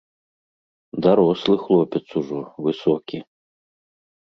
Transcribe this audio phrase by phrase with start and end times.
[1.07, 3.23] Дарослы хлопец ужо, высокі.